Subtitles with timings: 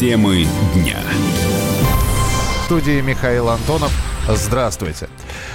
[0.00, 0.96] Темы дня.
[2.62, 3.92] В студии Михаил Антонов.
[4.30, 5.10] Здравствуйте.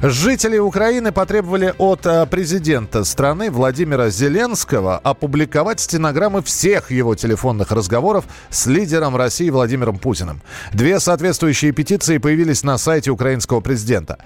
[0.00, 8.24] Жители Украины потребовали от э, президента страны Владимира Зеленского опубликовать стенограммы всех его телефонных разговоров
[8.48, 10.40] с лидером России Владимиром Путиным.
[10.72, 14.18] Две соответствующие петиции появились на сайте украинского президента.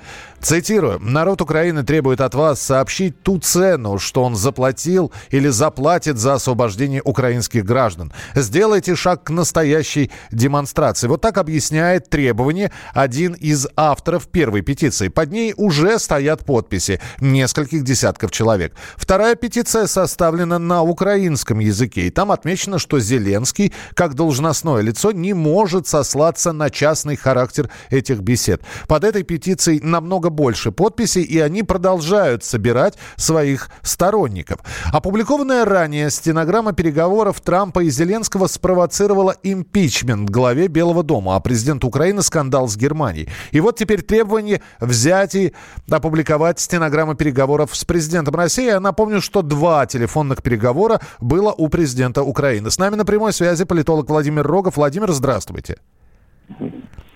[0.42, 0.98] Цитирую.
[1.00, 7.00] «Народ Украины требует от вас сообщить ту цену, что он заплатил или заплатит за освобождение
[7.02, 8.12] украинских граждан.
[8.34, 11.06] Сделайте шаг к настоящей демонстрации».
[11.06, 15.08] Вот так объясняет требование один из авторов первой петиции.
[15.08, 18.74] Под ней уже стоят подписи нескольких десятков человек.
[18.96, 22.02] Вторая петиция составлена на украинском языке.
[22.02, 28.20] И там отмечено, что Зеленский, как должностное лицо, не может сослаться на частный характер этих
[28.20, 28.62] бесед.
[28.86, 34.60] Под этой петицией намного больше подписей, и они продолжают собирать своих сторонников.
[34.92, 42.22] Опубликованная ранее стенограмма переговоров Трампа и Зеленского спровоцировала импичмент главе Белого дома, а президент Украины
[42.22, 43.28] скандал с Германией.
[43.52, 45.52] И вот теперь требование взять и
[45.90, 48.66] опубликовать стенограммы переговоров с президентом России.
[48.66, 52.70] Я напомню, что два телефонных переговора было у президента Украины.
[52.70, 54.76] С нами на прямой связи политолог Владимир Рогов.
[54.76, 55.78] Владимир, здравствуйте.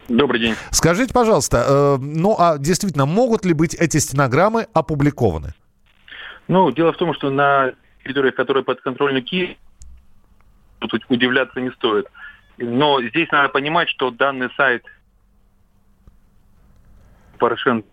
[0.08, 0.54] Добрый день.
[0.70, 5.52] Скажите, пожалуйста, э, ну а действительно, могут ли быть эти стенограммы опубликованы?
[6.48, 7.72] Ну, дело в том, что на
[8.04, 9.56] территориях, которые подконтрольны Киев,
[10.78, 12.06] тут удивляться не стоит.
[12.58, 14.84] Но здесь надо понимать, что данный сайт
[17.38, 17.88] Порошенко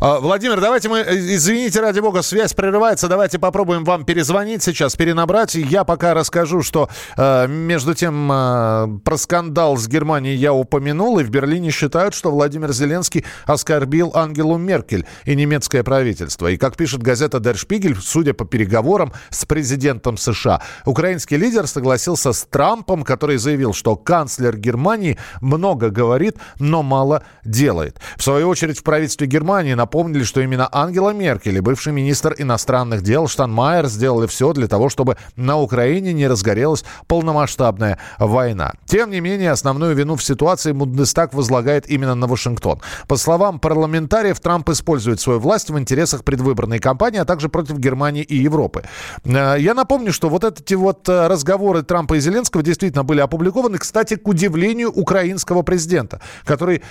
[0.00, 3.08] Владимир, давайте мы, э, извините, ради бога, связь прерывается.
[3.08, 5.54] Давайте попробуем вам перезвонить сейчас, перенабрать.
[5.54, 11.24] Я пока расскажу, что э, между тем э, про скандал с Германией я упомянул, и
[11.24, 16.48] в Берлине считают, что Владимир Зеленский оскорбил Ангелу Меркель и немецкое правительство.
[16.48, 22.32] И как пишет газета Der Spiegel, судя по переговорам с президентом США, украинский лидер согласился
[22.32, 27.98] с Трампом, который заявил, что канцлер Германии много говорит, но мало делает.
[28.16, 32.34] В свою очередь в правительстве Германии Германии напомнили, что именно Ангела Меркель и бывший министр
[32.38, 38.72] иностранных дел Штанмайер сделали все для того, чтобы на Украине не разгорелась полномасштабная война.
[38.86, 42.80] Тем не менее, основную вину в ситуации Бундестаг возлагает именно на Вашингтон.
[43.06, 48.22] По словам парламентариев, Трамп использует свою власть в интересах предвыборной кампании, а также против Германии
[48.22, 48.82] и Европы.
[49.24, 53.78] Э, я напомню, что вот эти вот э, разговоры Трампа и Зеленского действительно были опубликованы,
[53.78, 56.82] кстати, к удивлению украинского президента, который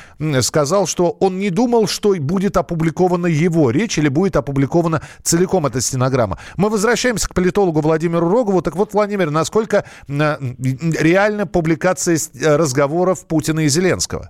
[0.41, 5.65] сказал, что он не думал, что будет опубликован опубликована его речь или будет опубликована целиком
[5.65, 6.37] эта стенограмма.
[6.57, 8.61] Мы возвращаемся к политологу Владимиру Рогову.
[8.61, 14.29] Так вот, Владимир, насколько реальна публикация э, разговоров Путина и Зеленского?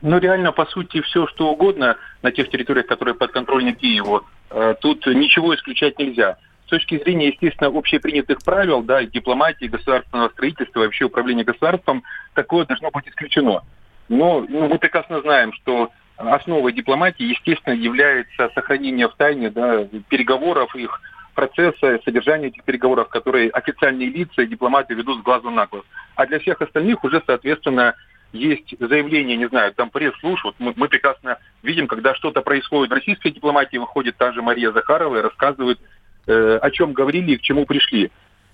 [0.00, 5.06] Ну, реально, по сути, все, что угодно на тех территориях, которые подконтрольны Киеву, э, тут
[5.06, 6.38] ничего исключать нельзя.
[6.66, 12.02] С точки зрения, естественно, общепринятых правил, да, дипломатии, государственного строительства, вообще управления государством,
[12.34, 13.62] такое должно быть исключено.
[14.08, 20.74] Но ну, мы прекрасно знаем, что основой дипломатии, естественно, является сохранение в тайне да, переговоров,
[20.76, 21.00] их
[21.34, 25.84] процесса, содержания этих переговоров, которые официальные лица и дипломаты ведут с глазу на глаз.
[26.14, 27.94] А для всех остальных уже, соответственно,
[28.32, 30.42] есть заявление, не знаю, там пресс-служ.
[30.44, 34.72] Вот мы, мы прекрасно видим, когда что-то происходит в российской дипломатии, выходит та же Мария
[34.72, 35.78] Захарова и рассказывает,
[36.26, 38.10] э, о чем говорили и к чему пришли.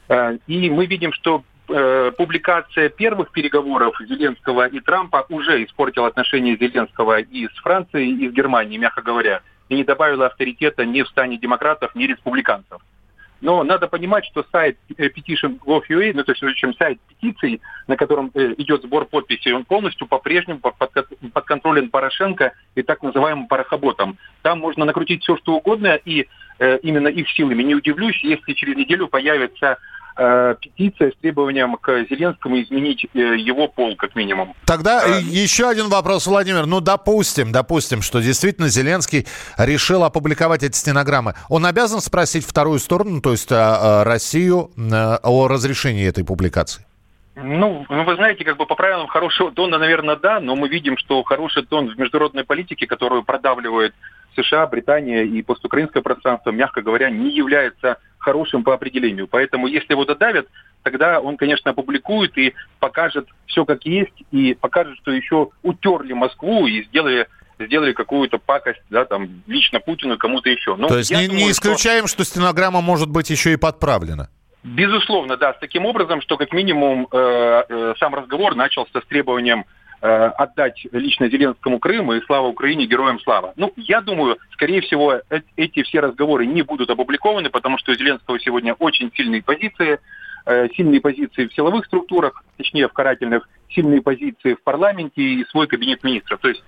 [0.08, 6.56] Э, и мы видим, что э, публикация первых переговоров Зеленского и Трампа уже испортила отношения
[6.56, 11.08] Зеленского и с Францией, и с Германией, мягко говоря, и не добавила авторитета ни в
[11.08, 12.80] стане демократов, ни республиканцев.
[13.40, 17.96] Но надо понимать, что сайт э, petition.gov.ua, ну то есть, в общем, сайт петиций, на
[17.96, 23.46] котором э, идет сбор подписей, он полностью по-прежнему под, под контролем Порошенко и так называемым
[23.46, 24.18] парохоботом.
[24.42, 26.26] Там можно накрутить все, что угодно, и
[26.82, 27.62] именно их силами.
[27.62, 29.78] Не удивлюсь, если через неделю появится
[30.18, 34.54] э, петиция с требованием к Зеленскому изменить э, его пол, как минимум.
[34.66, 35.20] Тогда а...
[35.20, 36.66] еще один вопрос, Владимир.
[36.66, 41.34] Ну, допустим, допустим, что действительно Зеленский решил опубликовать эти стенограммы.
[41.48, 46.84] Он обязан спросить вторую сторону, то есть э, Россию, э, о разрешении этой публикации?
[47.40, 50.98] Ну, ну, вы знаете, как бы по правилам хорошего тона, наверное, да, но мы видим,
[50.98, 53.94] что хороший тон в международной политике, которую продавливает
[54.34, 57.98] США, Британия и постукраинское пространство, мягко говоря, не является
[58.28, 59.26] хорошим по определению.
[59.26, 60.46] Поэтому если его додавят,
[60.82, 66.66] тогда он, конечно, опубликует и покажет все как есть, и покажет, что еще утерли Москву
[66.66, 67.26] и сделали
[67.58, 70.76] сделали какую-то пакость, да, там, лично Путину и кому-то еще.
[70.76, 72.22] Но То есть не, думаю, не исключаем, что...
[72.22, 74.28] что стенограмма может быть еще и подправлена?
[74.62, 79.64] Безусловно, да, с таким образом, что как минимум э, э, сам разговор начался с требованием
[80.06, 83.52] отдать лично Зеленскому Крым и слава Украине, героям слава.
[83.56, 87.94] Ну, я думаю, скорее всего, э, эти все разговоры не будут опубликованы, потому что у
[87.94, 89.98] Зеленского сегодня очень сильные позиции.
[90.46, 95.66] э, сильные позиции в силовых структурах, точнее в карательных, сильные позиции в парламенте и свой
[95.66, 96.40] кабинет министров.
[96.40, 96.62] То есть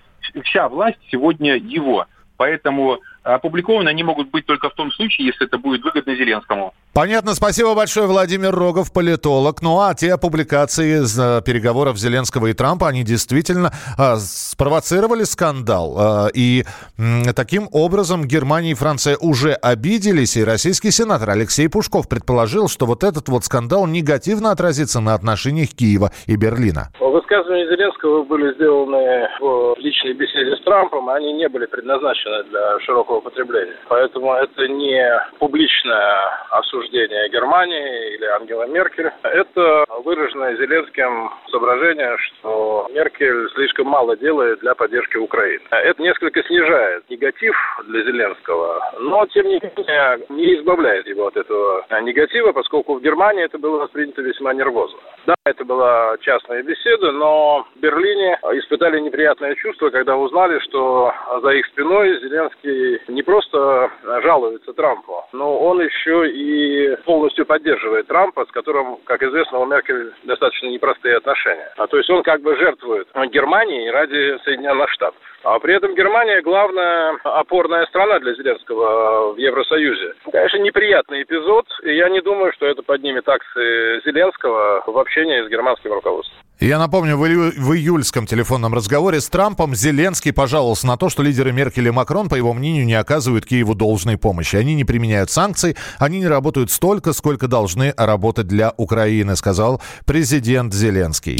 [0.44, 2.06] вся власть сегодня его.
[2.36, 6.74] Поэтому опубликованы они могут быть только в том случае, если это будет выгодно Зеленскому.
[6.92, 7.34] Понятно.
[7.34, 9.62] Спасибо большое, Владимир Рогов, политолог.
[9.62, 16.26] Ну а те публикации из э, переговоров Зеленского и Трампа, они действительно э, спровоцировали скандал.
[16.26, 16.64] Э, и
[16.98, 20.36] э, таким образом Германия и Франция уже обиделись.
[20.36, 25.70] И российский сенатор Алексей Пушков предположил, что вот этот вот скандал негативно отразится на отношениях
[25.70, 26.88] Киева и Берлина.
[27.00, 31.08] Высказывания Зеленского были сделаны в личной беседе с Трампом.
[31.08, 33.76] Они не были предназначены для широкого широкого потребления.
[33.88, 36.14] Поэтому это не публичное
[36.50, 39.10] осуждение Германии или Ангела Меркель.
[39.22, 45.62] Это выраженное Зеленским соображение, что Меркель слишком мало делает для поддержки Украины.
[45.70, 51.84] Это несколько снижает негатив для Зеленского, но тем не менее не избавляет его от этого
[52.02, 54.98] негатива, поскольку в Германии это было воспринято весьма нервозно.
[55.26, 61.12] Да, это была частная беседа, но в Берлине испытали неприятное чувство, когда узнали, что
[61.42, 63.90] за их спиной Зеленский не просто
[64.22, 70.12] жалуется Трампу, но он еще и полностью поддерживает Трампа, с которым, как известно, у Меркель
[70.24, 71.72] достаточно непростые отношения.
[71.76, 75.20] А то есть он как бы жертвует Германии ради Соединенных Штатов.
[75.42, 80.14] А при этом Германия главная опорная страна для Зеленского в Евросоюзе.
[80.30, 85.48] Конечно, неприятный эпизод, и я не думаю, что это поднимет акции Зеленского в общении с
[85.48, 86.36] германским руководством.
[86.60, 91.22] Я напомню, в, ию- в июльском телефонном разговоре с Трампом Зеленский пожаловался на то, что
[91.22, 94.56] лидеры Меркель и Макрон, по его мнению, не оказывают Киеву должной помощи.
[94.56, 100.74] Они не применяют санкций, они не работают столько, сколько должны работать для Украины, сказал президент
[100.74, 101.38] Зеленский.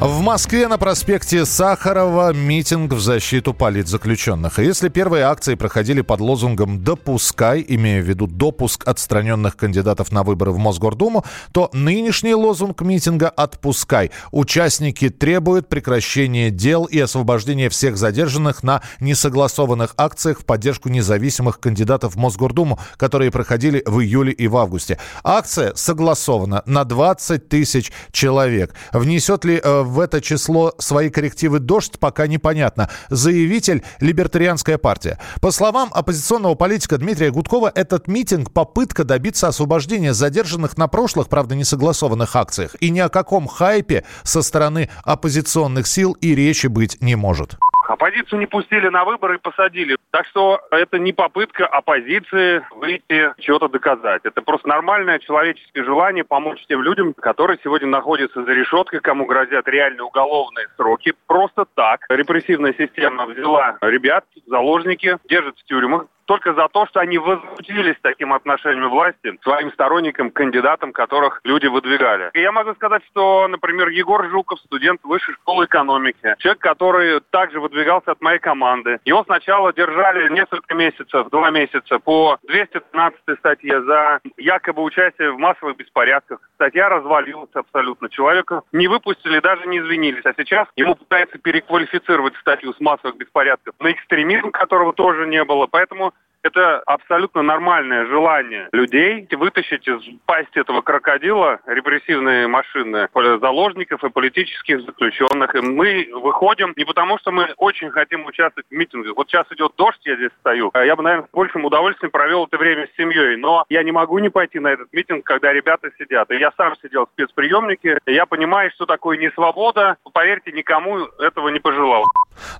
[0.00, 4.60] В Москве на проспекте Сахарова митинг в защиту политзаключенных.
[4.60, 10.22] И если первые акции проходили под лозунгом «Допускай», имея в виду допуск отстраненных кандидатов на
[10.22, 14.12] выборы в Мосгордуму, то нынешний лозунг митинга «Отпускай».
[14.30, 22.14] Участники требуют прекращения дел и освобождения всех задержанных на несогласованных акциях в поддержку независимых кандидатов
[22.14, 24.96] в Мосгордуму, которые проходили в июле и в августе.
[25.24, 28.74] Акция согласована на 20 тысяч человек.
[28.92, 32.88] Внесет ли э, в это число свои коррективы «Дождь» пока непонятно.
[33.10, 35.18] Заявитель– Либертарианская партия.
[35.40, 41.54] По словам оппозиционного политика Дмитрия Гудкова, этот митинг– попытка добиться освобождения задержанных на прошлых, правда,
[41.54, 42.76] несогласованных акциях.
[42.80, 47.56] И ни о каком хайпе со стороны оппозиционных сил и речи быть не может.
[47.88, 49.96] Оппозицию не пустили на выборы и посадили.
[50.10, 54.20] Так что это не попытка оппозиции выйти, чего-то доказать.
[54.24, 59.66] Это просто нормальное человеческое желание помочь тем людям, которые сегодня находятся за решеткой, кому грозят
[59.68, 61.14] реальные уголовные сроки.
[61.26, 62.04] Просто так.
[62.10, 68.34] Репрессивная система взяла ребят, заложники, держит в тюрьмах, только за то, что они возмутились таким
[68.34, 72.30] отношением власти своим сторонникам, кандидатам, которых люди выдвигали.
[72.34, 77.60] И я могу сказать, что, например, Егор Жуков, студент высшей школы экономики, человек, который также
[77.60, 79.00] выдвигался от моей команды.
[79.06, 85.78] Его сначала держали несколько месяцев, два месяца по 213 статье за якобы участие в массовых
[85.78, 86.40] беспорядках.
[86.56, 88.10] Статья развалилась абсолютно.
[88.10, 90.26] Человека не выпустили, даже не извинились.
[90.26, 95.66] А сейчас ему пытаются переквалифицировать статью с массовых беспорядков на экстремизм, которого тоже не было.
[95.66, 104.10] Поэтому это абсолютно нормальное желание людей вытащить из пасти этого крокодила репрессивные машины заложников и
[104.10, 105.54] политических заключенных.
[105.54, 109.16] И мы выходим не потому, что мы очень хотим участвовать в митингах.
[109.16, 110.70] Вот сейчас идет дождь, я здесь стою.
[110.74, 113.36] Я бы, наверное, с большим удовольствием провел это время с семьей.
[113.36, 116.30] Но я не могу не пойти на этот митинг, когда ребята сидят.
[116.30, 117.98] И я сам сидел в спецприемнике.
[118.06, 119.96] Я понимаю, что такое не свобода.
[120.12, 122.04] Поверьте, никому этого не пожелал.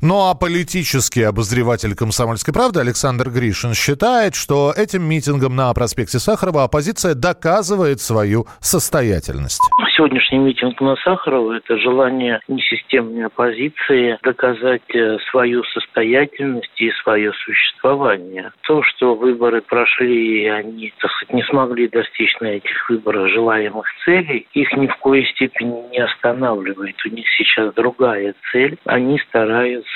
[0.00, 6.64] Ну а политический обозреватель «Комсомольской правды» Александр Гришин считает, что этим митингом на проспекте Сахарова
[6.64, 9.60] оппозиция доказывает свою состоятельность.
[9.96, 18.52] Сегодняшний митинг на Сахарова– это желание несистемной оппозиции доказать э, свою состоятельность и свое существование.
[18.68, 23.86] То, что выборы прошли, и они, так сказать, не смогли достичь на этих выборах желаемых
[24.04, 26.94] целей, их ни в коей степени не останавливает.
[27.04, 28.78] У них сейчас другая цель.
[28.84, 29.87] Они стараются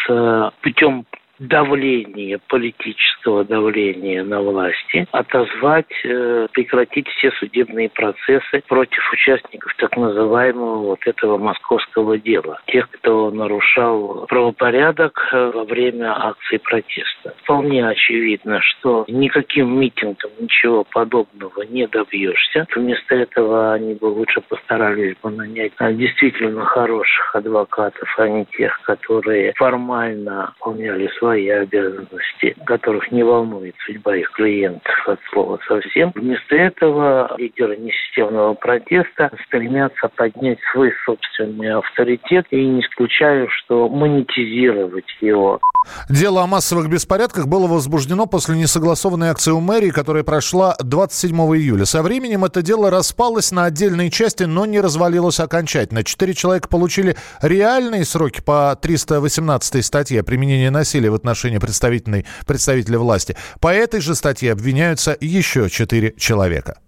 [0.62, 1.04] путем
[1.38, 10.78] давления, политического давления на власти, отозвать, э, прекратить все судебные процессы против участников так называемого
[10.78, 12.60] вот этого московского дела.
[12.66, 17.34] Тех, кто нарушал правопорядок э, во время акции протеста.
[17.42, 22.66] Вполне очевидно, что никаким митингом ничего подобного не добьешься.
[22.74, 28.80] Вместо этого они бы лучше постарались бы нанять а, действительно хороших адвокатов, а не тех,
[28.82, 36.10] которые формально выполняли свои обязанности, которых не волнует судьба их клиентов от слова совсем.
[36.16, 45.06] Вместо этого лидеры несистемного протеста стремятся поднять свой собственный авторитет и не исключаю, что монетизировать
[45.20, 45.60] его.
[46.08, 51.84] Дело о массовых беспорядках было возбуждено после несогласованной акции у мэрии, которая прошла 27 июля.
[51.84, 56.02] Со временем это дело распалось на отдельные части, но не развалилось окончательно.
[56.02, 62.98] Четыре человека получили реальные сроки по 318 статье о применении насилия в отношении представительной, представителя
[62.98, 63.36] власти.
[63.60, 66.78] По этой же статье обвиняются еще четыре человека.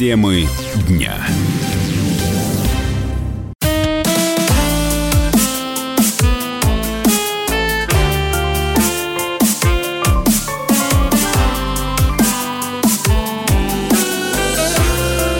[0.00, 0.46] Темы
[0.88, 1.14] дня.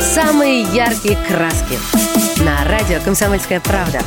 [0.00, 1.78] Самые яркие краски
[2.44, 4.00] на радио «Комсомольская правда».